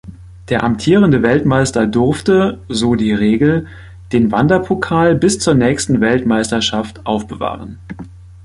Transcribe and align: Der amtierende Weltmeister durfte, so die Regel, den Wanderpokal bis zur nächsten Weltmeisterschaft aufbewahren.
Der 0.49 0.63
amtierende 0.63 1.21
Weltmeister 1.21 1.85
durfte, 1.85 2.57
so 2.67 2.95
die 2.95 3.13
Regel, 3.13 3.67
den 4.13 4.31
Wanderpokal 4.31 5.13
bis 5.13 5.37
zur 5.37 5.53
nächsten 5.53 6.01
Weltmeisterschaft 6.01 7.05
aufbewahren. 7.05 7.77